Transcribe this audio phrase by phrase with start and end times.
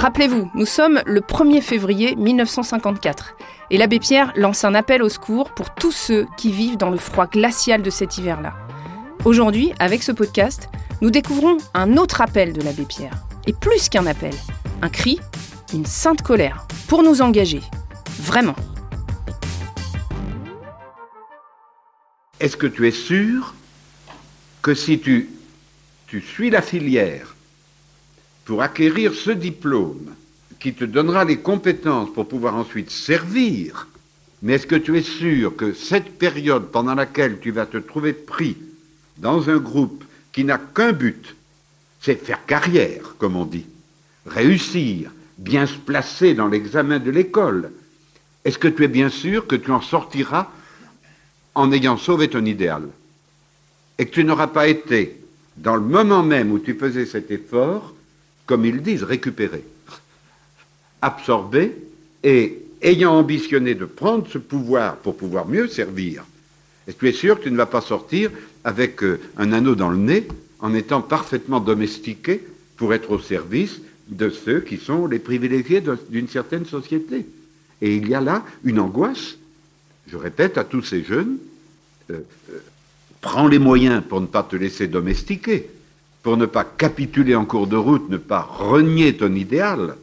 [0.00, 3.36] Rappelez-vous, nous sommes le 1er février 1954
[3.68, 6.96] et l'abbé Pierre lance un appel au secours pour tous ceux qui vivent dans le
[6.96, 8.54] froid glacial de cet hiver-là.
[9.26, 10.70] Aujourd'hui, avec ce podcast,
[11.02, 13.12] nous découvrons un autre appel de l'abbé Pierre.
[13.46, 14.32] Et plus qu'un appel,
[14.80, 15.20] un cri,
[15.74, 17.60] une sainte colère, pour nous engager.
[18.22, 18.56] Vraiment.
[22.40, 23.54] Est-ce que tu es sûr
[24.62, 25.28] que si tu,
[26.06, 27.36] tu suis la filière
[28.50, 30.12] pour acquérir ce diplôme
[30.58, 33.86] qui te donnera les compétences pour pouvoir ensuite servir,
[34.42, 38.12] mais est-ce que tu es sûr que cette période pendant laquelle tu vas te trouver
[38.12, 38.56] pris
[39.18, 41.36] dans un groupe qui n'a qu'un but,
[42.00, 43.66] c'est faire carrière, comme on dit,
[44.26, 47.70] réussir, bien se placer dans l'examen de l'école,
[48.44, 50.48] est-ce que tu es bien sûr que tu en sortiras
[51.54, 52.82] en ayant sauvé ton idéal
[54.00, 55.20] Et que tu n'auras pas été,
[55.56, 57.94] dans le moment même où tu faisais cet effort,
[58.50, 59.62] comme ils disent, récupéré,
[61.00, 61.72] absorbé,
[62.24, 66.24] et ayant ambitionné de prendre ce pouvoir pour pouvoir mieux servir,
[66.88, 68.32] est-ce que tu es sûr que tu ne vas pas sortir
[68.64, 70.26] avec euh, un anneau dans le nez
[70.58, 72.44] en étant parfaitement domestiqué
[72.76, 77.26] pour être au service de ceux qui sont les privilégiés d'une certaine société.
[77.80, 79.36] Et il y a là une angoisse,
[80.08, 81.36] je répète à tous ces jeunes,
[82.10, 82.18] euh,
[82.50, 82.58] euh,
[83.20, 85.70] prends les moyens pour ne pas te laisser domestiquer,
[86.22, 89.96] pour ne pas capituler en cours de route, ne pas renier ton idéal,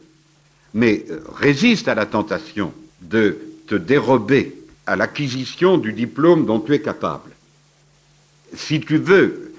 [0.74, 4.54] mais euh, résiste à la tentation de te dérober
[4.86, 7.30] à l'acquisition du diplôme dont tu es capable.
[8.54, 9.52] Si tu veux,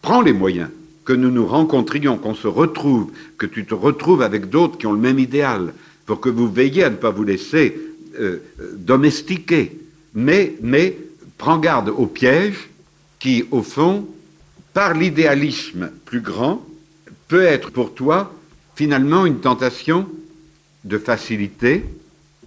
[0.00, 0.70] prends les moyens,
[1.04, 4.92] que nous nous rencontrions, qu'on se retrouve, que tu te retrouves avec d'autres qui ont
[4.92, 5.72] le même idéal,
[6.04, 7.76] pour que vous veilliez à ne pas vous laisser
[8.18, 8.38] euh,
[8.76, 9.78] domestiquer.
[10.14, 10.96] Mais, mais
[11.38, 12.70] prends garde au piège
[13.18, 14.06] qui, au fond,
[14.76, 16.62] par l'idéalisme plus grand,
[17.28, 18.34] peut être pour toi
[18.74, 20.06] finalement une tentation
[20.84, 21.82] de facilité,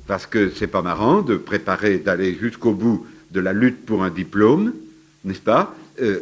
[0.05, 4.11] parce que c'est pas marrant de préparer, d'aller jusqu'au bout de la lutte pour un
[4.11, 4.73] diplôme,
[5.25, 5.75] n'est-ce pas?
[6.03, 6.19] Euh,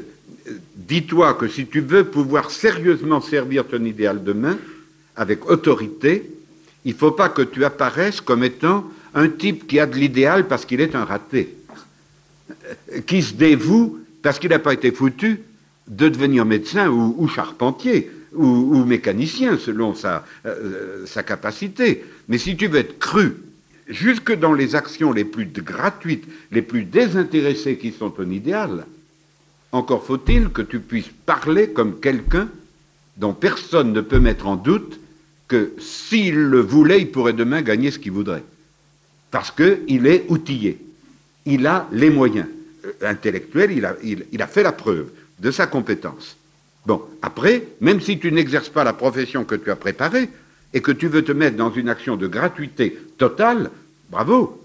[0.77, 4.57] Dis-toi que si tu veux pouvoir sérieusement servir ton idéal demain,
[5.17, 6.31] avec autorité,
[6.85, 10.47] il ne faut pas que tu apparaisses comme étant un type qui a de l'idéal
[10.47, 11.53] parce qu'il est un raté,
[13.05, 15.41] qui se dévoue parce qu'il n'a pas été foutu
[15.87, 22.03] de devenir médecin ou, charpentier ou, mécanicien selon sa, euh, sa capacité.
[22.27, 23.37] Mais si tu veux être cru,
[23.87, 28.85] jusque dans les actions les plus gratuites, les plus désintéressées qui sont ton idéal,
[29.71, 32.49] encore faut-il que tu puisses parler comme quelqu'un
[33.17, 34.99] dont personne ne peut mettre en doute
[35.47, 38.43] que s'il le voulait, il pourrait demain gagner ce qu'il voudrait.
[39.31, 40.77] Parce qu'il est outillé.
[41.45, 42.47] Il a les moyens
[43.01, 43.15] euh, a,
[44.03, 45.09] il a fait la preuve
[45.39, 46.37] de sa compétence.
[46.85, 50.29] Bon, après, même si tu n'exerces pas la profession que tu as préparée
[50.73, 53.71] et que tu veux te mettre dans une action de gratuité totale,
[54.09, 54.63] bravo.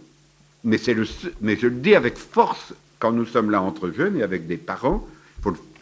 [0.65, 1.05] Mais, le,
[1.41, 4.56] mais je le dis avec force quand nous sommes là entre jeunes et avec des
[4.56, 5.06] parents,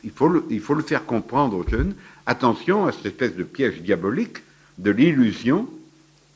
[0.02, 1.94] il, faut le, il faut le faire comprendre aux jeunes.
[2.24, 4.38] Attention à cette espèce de piège diabolique
[4.78, 5.68] de l'illusion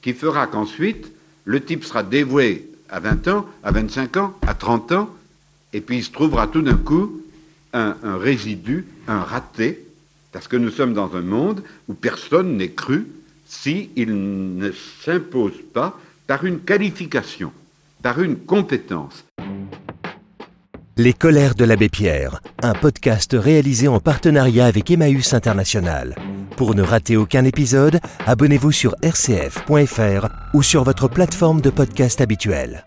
[0.02, 1.10] qui fera qu'ensuite,
[1.46, 5.10] le type sera dévoué à 20 ans, à 25 ans, à 30 ans,
[5.72, 7.22] et puis il se trouvera tout d'un coup
[7.74, 9.84] un, résidu, un raté,
[10.32, 13.06] parce que nous sommes dans un monde où personne n'est cru
[13.46, 14.70] s'il ne
[15.04, 17.52] s'impose pas par une qualification,
[18.02, 19.24] par une compétence.
[20.96, 26.14] Les colères de l'abbé Pierre, un podcast réalisé en partenariat avec Emmaüs International.
[26.56, 32.84] Pour ne rater aucun épisode, abonnez-vous sur rcf.fr ou sur votre plateforme de podcast habituelle.